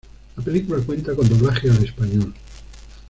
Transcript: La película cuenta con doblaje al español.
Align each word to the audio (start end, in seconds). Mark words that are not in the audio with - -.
La 0.35 0.43
película 0.43 0.83
cuenta 0.83 1.15
con 1.15 1.29
doblaje 1.29 1.69
al 1.69 1.85
español. 1.85 2.33